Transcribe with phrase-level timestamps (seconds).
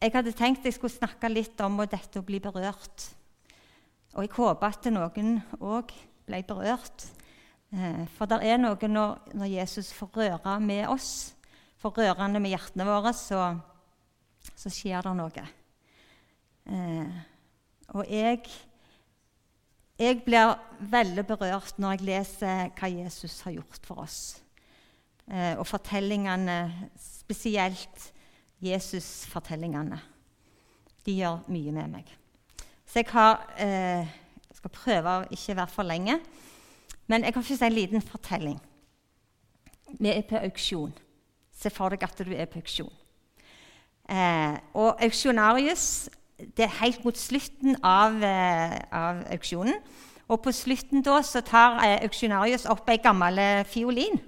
[0.00, 3.10] jeg hadde tenkt jeg skulle snakke litt om dette å bli berørt.
[4.16, 5.92] Og jeg håper at noen òg
[6.24, 7.04] ble berørt.
[7.70, 11.34] Eh, for det er noe når, Jesus får røre med oss,
[11.82, 13.42] får rørende med hjertene våre, så,
[14.56, 15.44] så skjer det noe.
[16.64, 17.18] Eh,
[17.92, 18.48] og jeg,
[20.00, 24.22] jeg blir veldig berørt når jeg leser hva Jesus har gjort for oss.
[25.28, 28.08] Eh, og fortellingene, spesielt
[28.62, 30.00] Jesus-fortellingene.
[31.06, 32.16] De gjør mye med meg.
[32.86, 34.08] Så jeg har, eh,
[34.54, 36.20] skal prøve å ikke være for lenge.
[37.06, 38.60] Men jeg har først en liten fortelling.
[39.98, 40.92] Vi er på auksjon.
[41.52, 42.92] Se for deg at du er på auksjon.
[44.08, 46.08] Eh, og auksjonarius
[46.56, 49.74] det er helt mot slutten av, eh, av auksjonen.
[50.28, 54.20] Og på slutten da så tar eh, auksjonarius opp ei gammel eh, fiolin.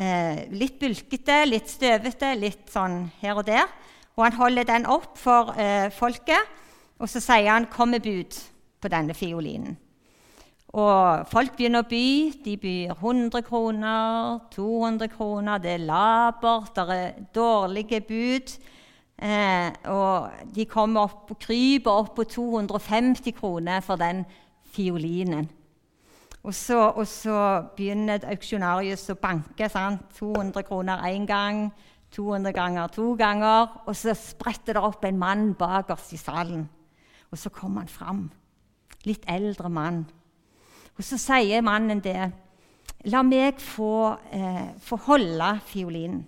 [0.00, 3.66] Eh, litt bulkete, litt støvete, litt sånn her og der.
[4.16, 6.48] Og han holder den opp for eh, folket,
[7.00, 8.38] og så sier han 'kom med bud'
[8.80, 9.76] på denne fiolinen.
[10.72, 12.32] Og folk begynner å by.
[12.44, 15.58] De byr 100 kroner, 200 kroner.
[15.58, 18.58] Det er labert, det er dårlige bud.
[19.18, 24.24] Eh, og de kommer opp, kryper opp på 250 kroner for den
[24.72, 25.50] fiolinen.
[26.42, 27.36] Og så, og så
[27.76, 29.68] begynner auksjonarius å banke.
[29.68, 30.06] Sant?
[30.16, 31.66] 200 kroner én gang,
[32.16, 33.68] 200 ganger to ganger.
[33.86, 36.64] Og så spretter det opp en mann bakerst i salen.
[37.30, 38.22] Og så kommer han fram.
[39.04, 40.04] Litt eldre mann.
[40.96, 42.32] Og så sier mannen det.
[43.08, 46.24] La meg få, eh, få holde fiolinen.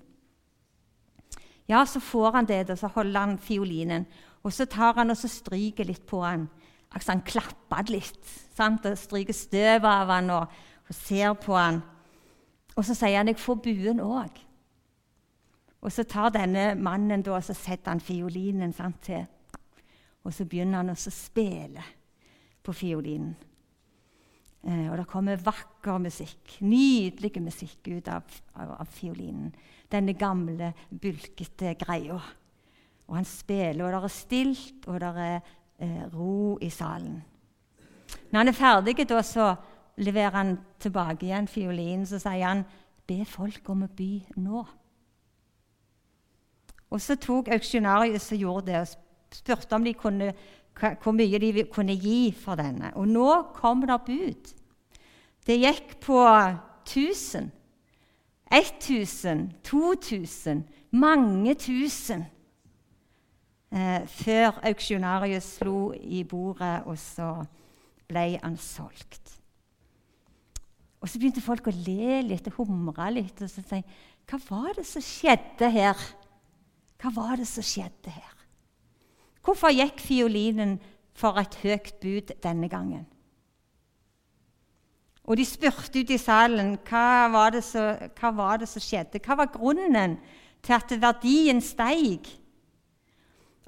[1.68, 4.06] Ja, så får han det, og så holder han fiolinen.
[4.42, 6.48] Og så tar han og så stryker litt på han.
[6.92, 8.86] Altså Han klapper litt sant?
[8.86, 10.56] og stryker støv av han og,
[10.88, 11.82] og, ser på han.
[12.76, 14.40] Og så sier han 'jeg får buen òg'.
[15.82, 19.26] Og så tar denne mannen da, og så setter han fiolinen sant, til.
[20.24, 21.82] Og så begynner han å spille
[22.62, 23.34] på fiolinen.
[24.62, 28.22] Eh, og det kommer vakker musikk, nydelig musikk ut av,
[28.55, 29.50] av, av fiolinen.
[29.90, 32.20] Denne gamle, bulkete greia.
[33.08, 35.50] Og han spiller, og det er stilt, og det er
[35.82, 37.22] eh, ro i salen.
[38.30, 39.54] Når han er ferdig, da, så
[39.96, 42.06] leverer han tilbake igjen fiolinen.
[42.06, 42.64] Så sier han,
[43.06, 44.66] 'Be folk om å by nå'.
[46.90, 48.88] Og Så tok auksjonariet og gjorde det, og
[49.32, 50.34] spurte om de kunne,
[51.02, 52.92] hvor mye de kunne gi for denne.
[52.94, 54.52] Og nå kom det bud.
[55.46, 56.20] Det gikk på
[56.84, 57.50] 1000.
[58.52, 62.26] 1000, 2000, mange tusen
[63.72, 67.34] eh, før auksjonariet slo i bordet, og så
[68.08, 69.38] ble han solgt.
[71.02, 73.80] Og Så begynte folk å le litt og humre litt og så si
[74.30, 75.98] Hva var det som skjedde her?
[77.02, 78.36] Hva var det som skjedde her?
[79.42, 80.77] Hvorfor gikk fiolinen
[81.18, 83.08] for et høyt bud denne gangen?
[85.27, 89.20] Og de spurte ut i salen hva var det som, hva var det som skjedde.
[89.22, 90.16] Hva var grunnen
[90.62, 92.30] til at verdien steig?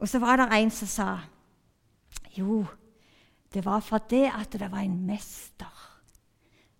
[0.04, 1.10] Og så var det en som sa
[2.37, 2.59] jo,
[3.48, 5.84] det var fordi at det var en mester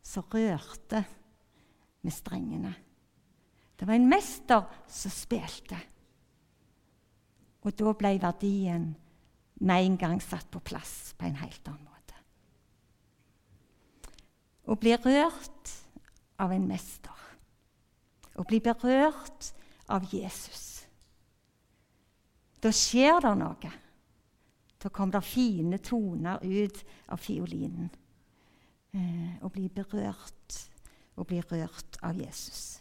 [0.05, 1.01] som rørte
[2.05, 2.75] med strengene.
[3.81, 5.79] Det var en mester som spilte.
[7.65, 8.91] Og da ble verdien
[9.55, 12.21] med en gang satt på plass på en helt annen måte.
[14.69, 15.75] Å bli rørt
[16.45, 17.25] av en mester,
[18.37, 19.55] å bli berørt
[19.89, 20.74] av Jesus
[22.65, 23.73] da skjer det noe.
[24.81, 26.81] Da kommer det fine toner ut
[27.13, 27.91] av fiolinen.
[28.95, 30.59] Eh, og blir berørt
[31.17, 32.81] og blir rørt av Jesus.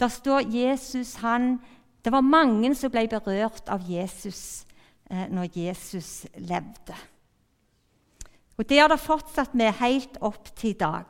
[0.00, 1.60] Der står Jesus han,
[2.04, 4.64] Det var mange som ble berørt av Jesus
[5.10, 6.96] eh, når Jesus levde.
[8.56, 11.04] Og Det har det fortsatt med helt opp til i dag.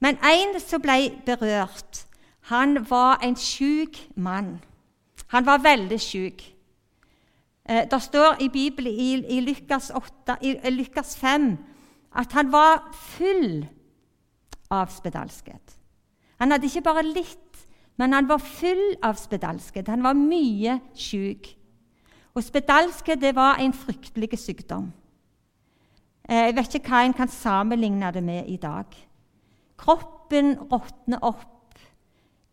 [0.00, 2.06] Men en som ble berørt,
[2.50, 4.60] han var en sjuk mann.
[5.28, 6.55] Han var veldig sjuk.
[7.68, 11.56] Eh, det står i Bibelen i, i, Lukas 8, i, i Lukas 5
[12.16, 13.66] at han var full
[14.70, 15.74] av spedalskhet.
[16.40, 17.66] Han hadde ikke bare litt,
[17.96, 19.88] men han var full av spedalskhet.
[19.88, 21.50] Han var mye syk.
[22.36, 24.90] Og spedalskhet det var en fryktelig sykdom.
[26.28, 28.86] Eh, jeg vet ikke hva en kan sammenligne det med i dag.
[29.78, 31.52] Kroppen råtner opp.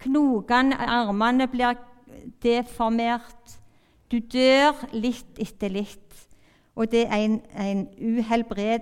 [0.04, 1.77] Knokene, armene blir
[2.44, 3.59] deformert.
[4.13, 6.19] Du dør litt etter litt.
[6.77, 7.88] Og det, en, en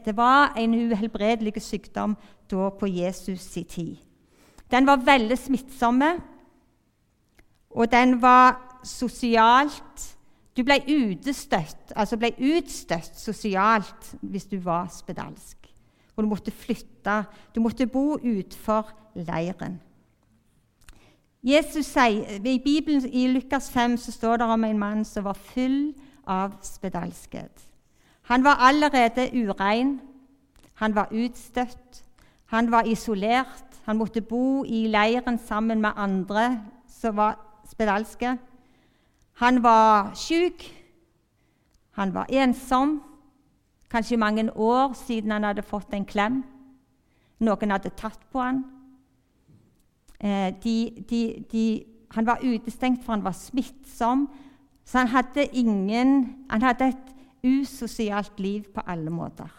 [0.06, 2.18] det var en uhelbredelig sykdom
[2.51, 3.95] da på Jesus' i tid.
[4.72, 6.12] Den var veldig smittsomme,
[7.72, 10.18] og den var sosialt
[10.51, 15.69] Du ble utestøtt, altså ble utstøtt sosialt hvis du var spedalsk.
[16.16, 17.24] Og du måtte flytte.
[17.56, 19.80] Du måtte bo utenfor leiren.
[21.43, 25.93] Sier, I Bibelen i Lukas 5 så står det om en mann som var full
[26.27, 27.61] av spedalskhet.
[28.21, 29.99] Han var allerede urein,
[30.73, 32.03] han var utstøtt,
[32.45, 33.65] han var isolert.
[33.85, 38.38] Han måtte bo i leiren sammen med andre som var spedalske.
[39.33, 40.67] Han var syk,
[41.91, 43.01] han var ensom,
[43.89, 46.43] kanskje mange år siden han hadde fått en klem.
[47.39, 48.63] Noen hadde tatt på han.
[50.23, 54.29] Eh, de, de, de, han var utestengt, for han var smittsom.
[54.85, 59.50] Så han hadde, ingen, han hadde et usosialt liv på alle måter.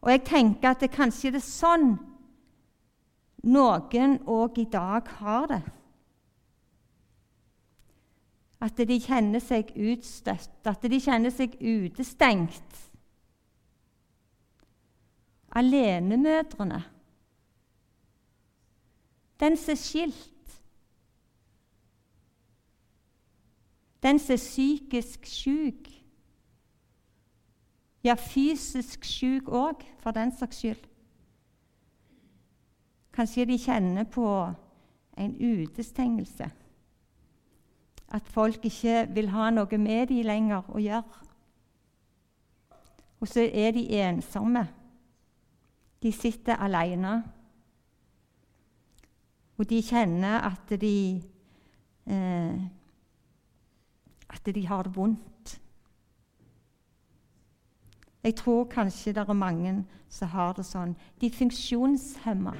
[0.00, 1.98] Og jeg tenker at det kanskje er sånn
[3.44, 5.60] noen òg i dag har det.
[8.60, 12.80] At de kjenner seg utstøtt, at de kjenner seg utestengt.
[15.56, 16.82] Alenemødrene.
[19.40, 20.62] Den som er skilt.
[24.02, 25.88] Den som er psykisk syk.
[28.04, 30.86] Ja, fysisk syk òg, for den saks skyld.
[33.12, 34.26] Kanskje de kjenner på
[35.18, 36.50] en utestengelse.
[38.08, 41.26] At folk ikke vil ha noe med dem lenger å gjøre.
[43.20, 44.64] Og så er de ensomme.
[46.02, 47.20] De sitter alene.
[49.60, 51.20] Og de kjenner at de
[52.08, 52.60] eh,
[54.30, 55.60] At de har det vondt.
[58.22, 60.94] Jeg tror kanskje det er mange som har det sånn.
[61.20, 62.52] De funksjonshemma.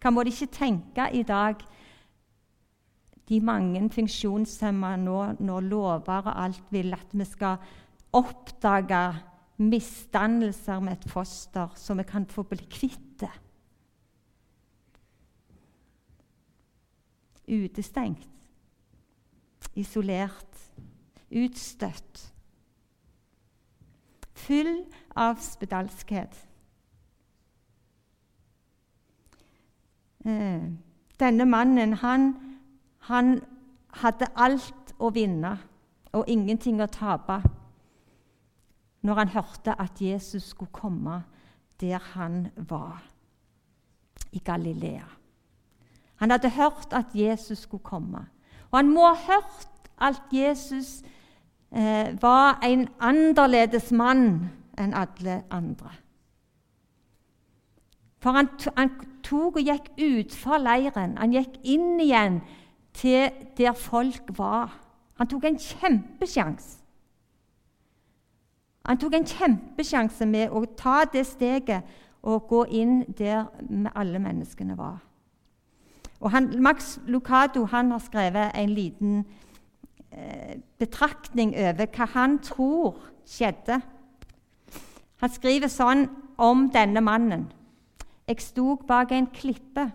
[0.00, 1.62] Hva må de ikke tenke i dag,
[3.28, 7.56] de mange funksjonshemma nå, når lover og alt vil at vi skal
[8.12, 9.00] oppdage
[9.64, 13.32] misdannelser med et foster, så vi kan få bli kvitt det?
[17.48, 18.28] Utestengt,
[19.74, 20.60] isolert,
[21.30, 22.32] utstøtt.
[24.34, 24.84] Full
[25.16, 26.36] av spedalskhet.
[30.24, 30.62] Eh,
[31.20, 32.30] denne mannen han,
[32.98, 33.36] han
[34.00, 35.52] hadde alt å vinne
[36.14, 37.42] og ingenting å tape
[39.04, 41.22] når han hørte at Jesus skulle komme
[41.80, 43.02] der han var,
[44.32, 45.04] i Galilea.
[46.24, 48.18] Han hadde hørt at Jesus skulle komme.
[48.70, 49.68] Og han må ha hørt
[50.00, 51.02] at Jesus
[51.76, 55.92] eh, var en annerledes mann enn alle andre.
[58.24, 58.90] For han, han
[59.22, 61.18] tok og gikk utfor leiren.
[61.20, 62.40] Han gikk inn igjen
[62.96, 63.28] til
[63.60, 64.72] der folk var.
[65.20, 66.78] Han tok en kjempesjanse.
[68.88, 71.84] Han tok en kjempesjanse med å ta det steget
[72.22, 73.44] og gå inn der
[73.92, 75.02] alle menneskene var.
[76.24, 79.24] Og han, Max Lucado han har skrevet en liten
[80.12, 82.96] eh, betraktning over hva han tror
[83.28, 83.76] skjedde.
[85.20, 86.06] Han skriver sånn
[86.40, 87.44] om denne mannen.
[88.24, 89.90] Jeg sto bak en klippe,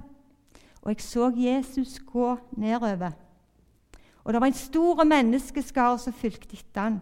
[0.84, 3.18] og jeg så Jesus gå nedover.
[4.24, 7.00] Og det var en stor menneskeskare som fulgte etter han.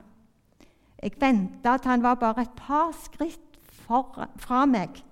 [1.04, 5.04] Jeg venta til han var bare et par skritt for, fra meg.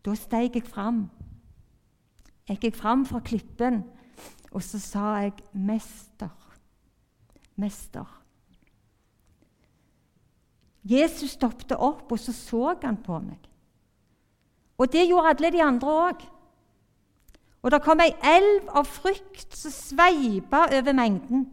[0.00, 1.10] Da steg jeg fram.
[2.48, 3.82] Jeg gikk fram fra klippen,
[4.52, 6.28] og så sa jeg 'Mester,
[7.56, 8.22] mester'.
[10.84, 13.38] Jesus stoppet opp, og så så han på meg.
[14.78, 16.22] Og det gjorde alle de andre òg.
[17.62, 21.46] Og det kom ei elv av frykt som sveipa over mengden.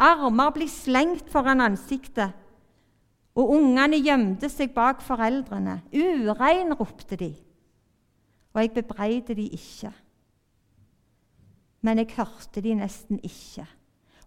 [0.00, 2.32] Armer ble slengt foran ansiktet,
[3.36, 5.82] og ungene gjemte seg bak foreldrene.
[5.92, 7.34] Urein, ropte de.
[8.52, 9.92] Og jeg bebreider de ikke.
[11.80, 13.66] Men jeg hørte de nesten ikke.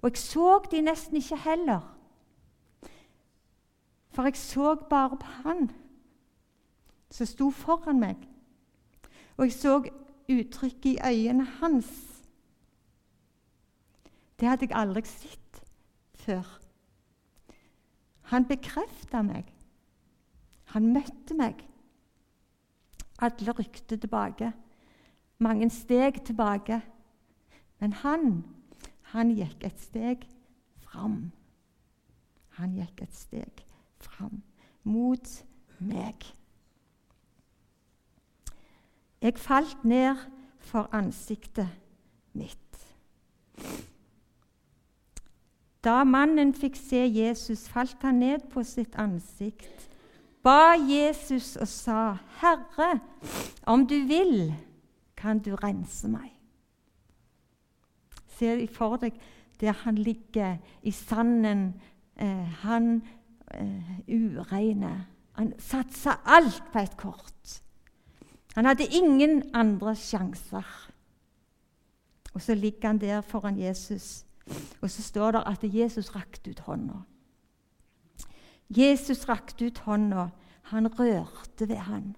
[0.02, 1.98] Og jeg så de nesten ikke heller.
[4.10, 5.72] For jeg så bare på han
[7.12, 8.16] som sto foran meg.
[9.38, 9.80] Og jeg så
[10.32, 11.90] uttrykket i øynene hans.
[14.40, 15.64] Det hadde jeg aldri sett
[16.16, 16.48] før.
[18.32, 19.52] Han bekrefta meg.
[20.74, 21.62] Han møtte meg.
[23.20, 24.54] Alle rykte tilbake.
[25.38, 26.82] Mange steg tilbake.
[27.80, 28.44] Men han,
[29.02, 30.28] han gikk et steg
[30.84, 31.32] fram.
[32.60, 33.66] Han gikk et steg
[34.00, 34.42] fram
[34.84, 35.30] mot
[35.80, 36.26] meg.
[39.22, 40.16] Jeg falt ned
[40.60, 41.70] for ansiktet
[42.34, 42.60] mitt.
[45.86, 49.90] Da mannen fikk se Jesus, falt han ned på sitt ansikt,
[50.46, 53.00] ba Jesus og sa, 'Herre,
[53.66, 54.54] om du vil,
[55.18, 56.36] kan du rense meg.'
[58.38, 59.14] Se for deg
[59.60, 61.82] der han ligger i sanden,
[62.16, 63.02] eh, han
[63.54, 65.08] eh, ureine.
[65.32, 67.62] Han satsa alt på et kort.
[68.56, 70.92] Han hadde ingen andre sjanser.
[72.34, 74.26] Og så ligger han der foran Jesus,
[74.82, 76.94] og så står det at Jesus rakte ut hånda.
[78.70, 80.30] Jesus rakte ut hånda.
[80.72, 82.16] Han rørte ved han.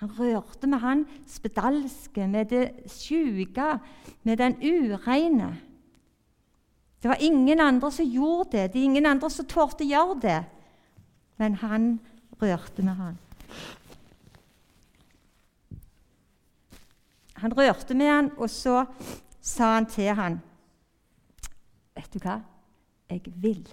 [0.00, 3.78] Han rørte med han spedalske, med det sjuke,
[4.22, 5.60] med den ureine.
[7.02, 8.72] Det var ingen andre som gjorde det.
[8.72, 10.44] Det er ingen andre som torde gjøre det.
[11.36, 12.00] Men han
[12.42, 13.18] rørte med han.
[17.40, 18.84] Han rørte med han, og så
[19.40, 20.40] sa han til han,
[21.96, 22.40] 'Vet du hva?
[23.10, 23.68] Jeg vil.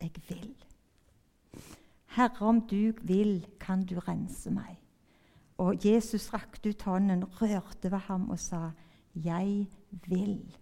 [0.00, 0.54] Jeg vil.
[2.06, 4.78] Herre, om du vil, kan du rense meg.'
[5.60, 8.70] Og Jesus rakte ut hånden, rørte ved ham og sa,
[9.14, 10.56] 'Jeg vil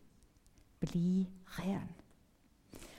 [0.80, 1.94] bli ren.'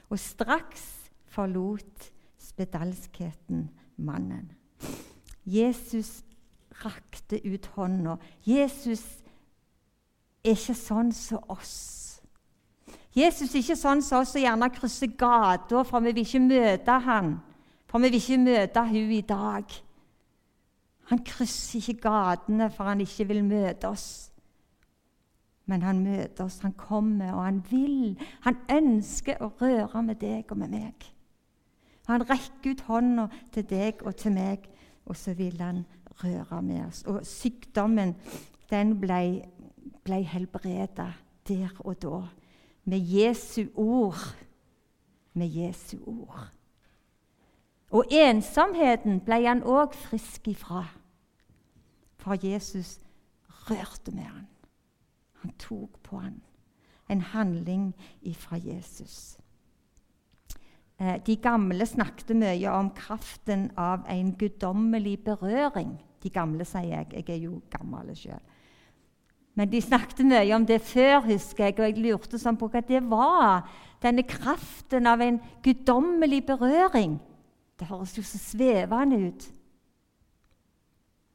[0.09, 4.51] Og straks forlot spedalskheten mannen.
[5.45, 6.23] Jesus
[6.85, 8.15] rakte ut hånda.
[8.45, 9.03] Jesus
[10.43, 12.08] er ikke sånn som oss.
[13.19, 16.97] Jesus er ikke sånn som oss som gjerne krysser gata, for vi vil ikke møte
[17.03, 17.35] han.
[17.89, 19.77] For vi vil ikke møte hun i dag.
[21.09, 24.09] Han krysser ikke gatene for han ikke vil møte oss.
[25.69, 28.17] Men han møter oss, han kommer, og han vil.
[28.45, 31.09] Han ønsker å røre med deg og med meg.
[32.09, 34.65] Han rekker ut hånda til deg og til meg,
[35.05, 35.83] og så vil han
[36.23, 37.03] røre med oss.
[37.05, 38.15] Og sykdommen,
[38.69, 39.21] den ble,
[40.05, 41.11] ble helbreda
[41.49, 42.21] der og da.
[42.83, 44.35] Med Jesu ord.
[45.33, 46.49] Med Jesu ord.
[47.91, 50.85] Og ensomheten ble han òg frisk ifra.
[52.21, 52.99] For Jesus
[53.69, 54.47] rørte med han.
[55.41, 56.41] Han tok på han.
[57.09, 59.39] En handling ifra Jesus.
[60.99, 65.95] Eh, de gamle snakket mye om kraften av en guddommelig berøring.
[66.23, 67.13] De gamle, sier jeg.
[67.13, 68.41] Jeg er jo gammel sjøl.
[69.59, 72.79] Men de snakket mye om det før, husker jeg, og jeg lurte sånn på hva
[72.87, 73.65] det var.
[73.99, 77.17] Denne kraften av en guddommelig berøring.
[77.75, 79.49] Det høres jo så svevende ut.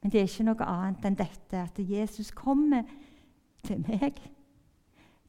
[0.00, 2.88] Men det er ikke noe annet enn dette, at Jesus kommer
[3.64, 4.16] til meg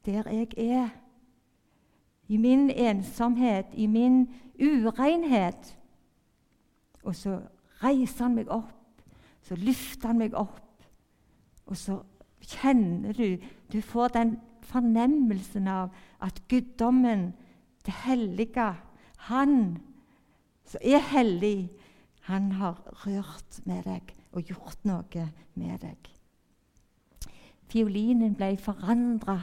[0.06, 0.88] der jeg er
[2.30, 5.72] i min ensomhet, i min urenhet.
[7.02, 7.40] Og så
[7.82, 9.02] reiser han meg opp,
[9.42, 10.86] så løfter han meg opp,
[11.66, 11.98] og så
[12.40, 13.38] kjenner du
[13.72, 15.90] Du får den fornemmelsen av
[16.22, 17.32] at guddommen,
[17.86, 18.74] det hellige,
[19.16, 19.78] han
[20.66, 21.70] som er hellig,
[22.20, 26.10] han har rørt med deg og gjort noe med deg.
[27.70, 29.40] Fiolinen ble forandra,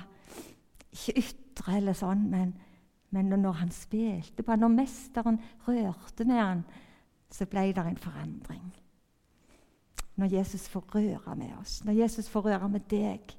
[0.92, 2.54] ikke ytre eller sånn, men
[3.14, 5.36] men når han spilte på han, når mesteren
[5.68, 6.64] rørte med han,
[7.30, 8.63] så ble det en forandring.
[10.16, 13.34] Når Jesus får røre med oss, når Jesus får røre med deg,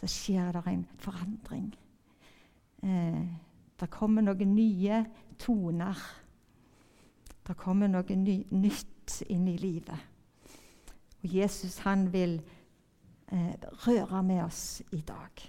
[0.00, 1.74] så skjer det en forandring.
[2.82, 3.24] Eh,
[3.80, 5.02] det kommer noen nye
[5.38, 5.98] toner.
[7.46, 10.08] Det kommer noe ny, nytt inn i livet.
[11.22, 12.38] Og Jesus han vil
[13.32, 13.54] eh,
[13.86, 15.44] røre med oss i dag.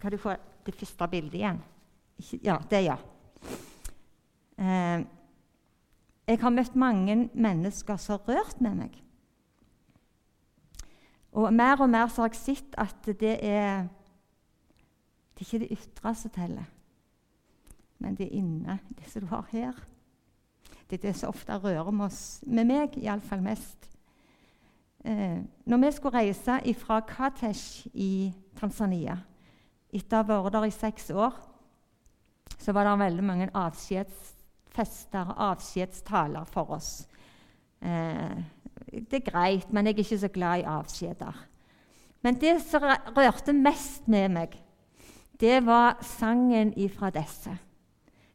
[0.00, 0.34] Kan du få
[0.66, 1.62] det første bildet igjen?
[2.44, 2.96] Ja, det, ja.
[4.58, 5.00] Eh,
[6.30, 8.98] jeg har møtt mange mennesker som har rørt med meg.
[11.32, 13.88] Og mer og mer så har jeg sett at det er
[15.34, 16.64] Det er ikke det ytre som teller,
[17.98, 19.72] men det er inne, det som du har her.
[20.90, 23.88] Det er det som ofte rører med oss, med meg iallfall mest.
[25.04, 29.16] Eh, når vi skulle reise fra Katesh i Tanzania
[29.90, 31.40] etter å ha vært der i seks år,
[32.58, 34.39] så var det veldig mange avskjedsfester
[34.78, 37.08] og avskjedstaler for oss.
[37.82, 38.36] Eh,
[38.92, 41.46] det er greit, men jeg er ikke så glad i avskjeder.
[42.22, 42.82] Men det som
[43.16, 44.56] rørte mest med meg,
[45.40, 47.56] det var sangen ifra disse.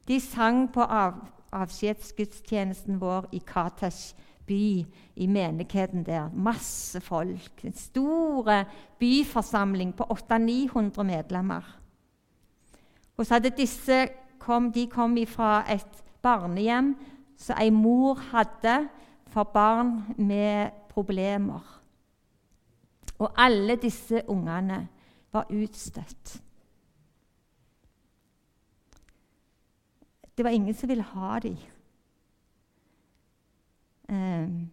[0.07, 1.19] De sang på av,
[1.53, 4.15] avskjedsgudstjenesten vår i Katesh
[4.45, 6.29] by i menigheten der.
[6.33, 7.63] Masse folk.
[7.63, 8.65] En stor
[8.99, 11.79] byforsamling på 800-900 medlemmer.
[13.17, 14.07] Og så hadde disse
[14.39, 16.95] kom, de kom fra et barnehjem
[17.37, 18.87] som ei mor hadde
[19.29, 21.61] for barn med problemer.
[23.19, 24.87] Og alle disse ungene
[25.31, 26.41] var utstøtt.
[30.37, 31.57] Det var ingen som ville ha dem.
[34.09, 34.71] Um,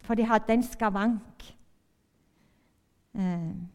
[0.00, 1.56] for de hadde en skavank.
[3.12, 3.68] Um,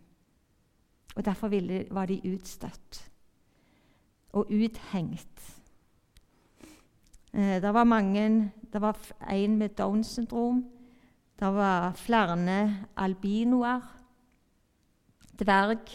[1.15, 1.47] og Derfor
[1.93, 3.11] var de utstøtt
[4.33, 5.58] og uthengt.
[7.33, 8.97] Uh, det var mange Det var
[9.29, 10.65] en med Downs syndrom.
[11.39, 13.81] Det var flere albinoer.
[15.39, 15.89] Dverg.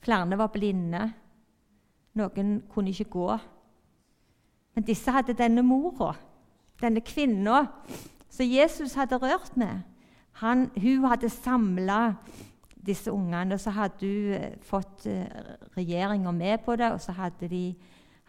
[0.00, 1.12] Flere var blinde.
[2.14, 3.38] Noen kunne ikke gå.
[4.74, 6.12] Men disse hadde denne mora,
[6.80, 7.64] denne kvinna,
[8.30, 9.80] som Jesus hadde rørt med.
[10.38, 12.14] Han, hun hadde samla
[12.86, 15.26] disse ungene, og så hadde hun eh, fått eh,
[15.76, 16.92] regjeringa med på det.
[16.94, 17.62] Og så hadde de,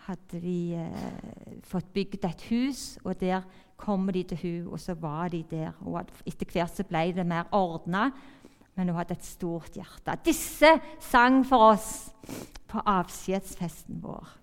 [0.10, 3.44] hadde de eh, fått bygd et hus, og der
[3.80, 5.76] kom de til hun, og så var de der.
[5.86, 8.10] Og etter hvert så ble det mer ordna,
[8.76, 10.18] men hun hadde et stort hjerte.
[10.26, 10.72] Disse
[11.04, 11.92] sang for oss
[12.70, 14.36] på avskjedsfesten vår.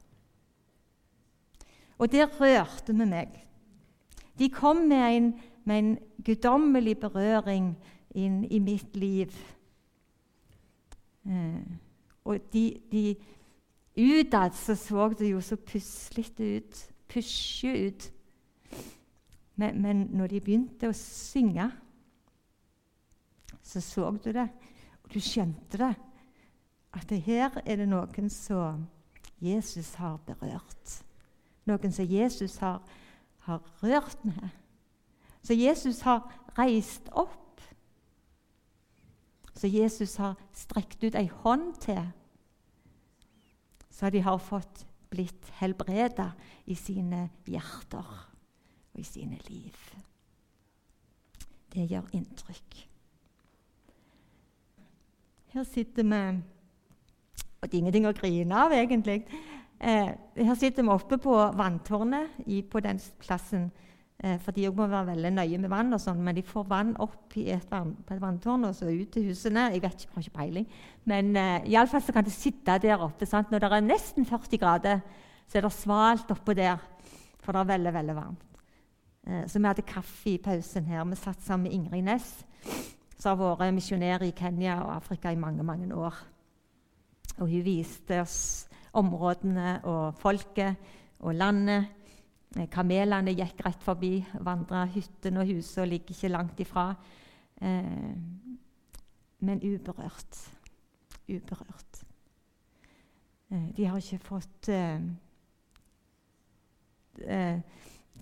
[1.98, 3.36] Og det rørte med meg.
[4.36, 5.30] De kom med en,
[5.64, 5.92] med en
[6.24, 7.70] guddommelig berøring
[8.16, 9.32] inn i mitt liv.
[11.26, 11.64] Eh,
[12.26, 13.04] og de, de
[13.96, 18.10] Utad så, så det jo så puslete ut, pusje ut.
[19.56, 21.70] Men, men når de begynte å synge,
[23.62, 24.48] så så du det,
[25.02, 25.94] og du skjønte det.
[26.96, 28.84] At det her er det noen som
[29.40, 31.00] Jesus har berørt
[31.66, 32.82] noen som Jesus har,
[33.46, 34.48] har rørt med.
[35.42, 36.26] Så Jesus har
[36.58, 37.60] reist opp.
[39.56, 42.02] Så Jesus har strekt ut ei hånd til.
[43.96, 46.32] Så de har fått blitt helbreda
[46.68, 48.10] i sine hjerter
[48.92, 49.78] og i sine liv.
[51.72, 52.76] Det gjør inntrykk.
[55.54, 56.42] Her sitter vi
[57.56, 59.24] Og det er ingenting å grine av, egentlig.
[59.80, 63.70] Eh, her sitter vi oppe på vanntårnet på den plassen.
[64.24, 66.94] Eh, for de må være veldig nøye med vann, og sånn, men de får vann
[67.04, 69.68] opp i et, vann, på et vanntårn og så ut til husene.
[69.74, 70.66] Jeg vet ikke, har ikke peiling.
[71.04, 73.28] Men eh, iallfall så kan det sitte der oppe.
[73.28, 73.52] Sant?
[73.52, 75.02] Når det er nesten 40 grader,
[75.46, 76.80] så er det svalt oppå der,
[77.44, 78.46] for det er veldig, veldig varmt.
[79.26, 81.04] Eh, så vi hadde kaffe i pausen her.
[81.04, 82.30] Vi satt sammen med Ingrid Næss,
[83.18, 86.16] som har vært misjonær i Kenya og Afrika i mange, mange år.
[87.36, 88.38] Og hun viste oss
[88.96, 90.80] områdene og folket
[91.20, 91.92] og landet.
[92.54, 96.88] Eh, kamelene gikk rett forbi, vandra hyttene og husene ligger ikke langt ifra.
[97.60, 98.14] Eh,
[99.38, 100.42] men uberørt.
[101.28, 102.04] Uberørt.
[103.50, 105.00] Eh, de har ikke fått eh,
[107.26, 107.60] eh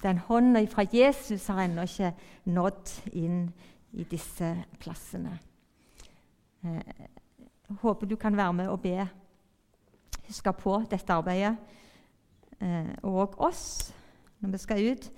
[0.03, 2.09] Den hånda fra Jesus har ennå ikke
[2.45, 3.53] nådd inn
[3.93, 4.49] i disse
[4.81, 5.39] plassene.
[6.63, 9.07] Jeg eh, håper du kan være med og be
[10.27, 11.57] huske på dette arbeidet.
[13.03, 13.95] Og oss
[14.45, 15.11] når vi skal ut.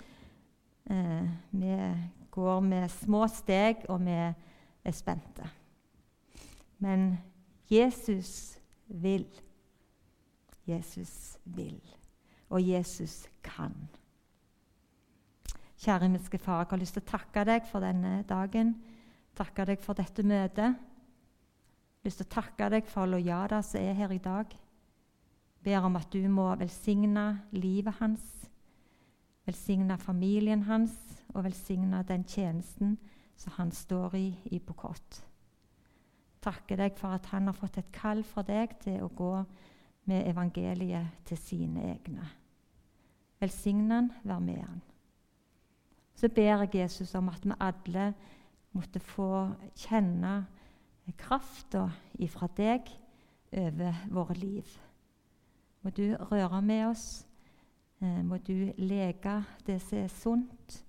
[0.91, 1.77] Eh, vi
[2.31, 5.51] går med små steg, og vi er spente.
[6.79, 7.19] Men
[7.71, 9.27] Jesus vil.
[10.67, 11.81] Jesus vil.
[12.49, 13.75] Og Jesus kan.
[15.77, 18.77] Kjære himmelske Far, jeg har lyst til å takke deg for denne dagen.
[19.37, 20.77] Takke deg for dette møtet.
[20.77, 25.65] Jeg har lyst til å takke deg for Lojada som er her i dag Jeg
[25.67, 28.23] ber om at du må velsigne livet hans,
[29.47, 30.95] velsigne familien hans
[31.35, 32.97] og velsigne den tjenesten
[33.37, 35.23] som han står i i Bukot.
[36.43, 39.33] Takker deg for at han har fått et kall fra deg til å gå
[40.07, 42.27] med evangeliet til sine egne.
[43.41, 44.83] Velsign han, vær med han.
[46.17, 48.13] Så ber jeg Jesus om at vi alle
[48.73, 50.47] måtte få kjenne
[51.19, 52.89] krafta ifra deg
[53.53, 54.71] over våre liv.
[55.83, 57.27] Må du røre med oss.
[58.01, 60.81] Eh, må du leke det som er sunt.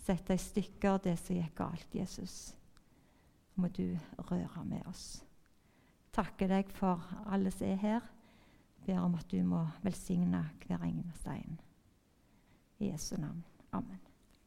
[0.00, 2.54] Sette i stykker det som gikk galt, Jesus.
[3.60, 3.98] Må du
[4.30, 5.20] røre med oss.
[6.12, 8.12] Takker deg for alle som er her.
[8.86, 11.58] Ber om at du må velsigne hver eneste en.
[12.80, 13.44] I Jesu navn.
[13.72, 14.09] Amen.